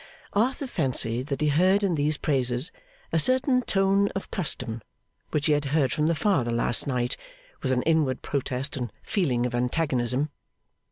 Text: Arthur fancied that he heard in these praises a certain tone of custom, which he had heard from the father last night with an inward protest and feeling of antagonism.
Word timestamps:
Arthur 0.33 0.65
fancied 0.65 1.27
that 1.27 1.41
he 1.41 1.49
heard 1.49 1.83
in 1.83 1.93
these 1.93 2.17
praises 2.17 2.71
a 3.13 3.19
certain 3.19 3.61
tone 3.61 4.07
of 4.15 4.31
custom, 4.31 4.81
which 5.29 5.45
he 5.45 5.53
had 5.53 5.65
heard 5.65 5.93
from 5.93 6.07
the 6.07 6.15
father 6.15 6.51
last 6.51 6.87
night 6.87 7.15
with 7.61 7.71
an 7.71 7.83
inward 7.83 8.23
protest 8.23 8.75
and 8.75 8.91
feeling 9.03 9.45
of 9.45 9.53
antagonism. 9.53 10.31